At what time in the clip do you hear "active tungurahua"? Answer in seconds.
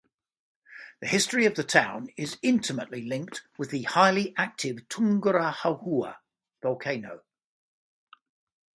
4.35-6.15